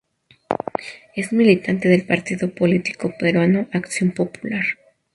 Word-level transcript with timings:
Es 1.15 1.31
militante 1.31 1.87
del 1.87 2.07
partido 2.07 2.49
político 2.55 3.13
peruano 3.19 3.67
Acción 3.71 4.09
Popular. 4.09 4.65